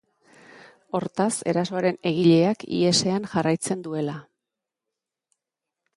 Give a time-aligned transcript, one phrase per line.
[0.99, 4.19] Hortaz, erasoaren egileak ihesean jarraitzen duela.